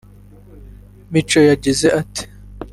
[1.11, 2.23] Mico yagize ati